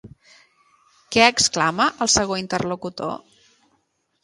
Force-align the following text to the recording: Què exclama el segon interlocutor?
Què 1.15 1.27
exclama 1.33 1.87
el 2.07 2.11
segon 2.15 2.41
interlocutor? 2.47 3.17